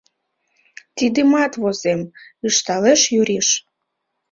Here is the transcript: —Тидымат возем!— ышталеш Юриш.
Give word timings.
—Тидымат 0.97 1.53
возем!— 1.61 2.01
ышталеш 2.47 3.01
Юриш. 3.19 3.47